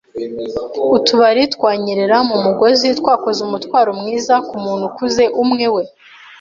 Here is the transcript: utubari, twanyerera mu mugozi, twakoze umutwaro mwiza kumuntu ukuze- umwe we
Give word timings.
utubari, 0.95 1.43
twanyerera 1.55 2.17
mu 2.29 2.37
mugozi, 2.45 2.87
twakoze 2.99 3.39
umutwaro 3.47 3.91
mwiza 3.99 4.35
kumuntu 4.47 4.83
ukuze- 4.89 5.23
umwe 5.43 5.65
we 5.75 5.83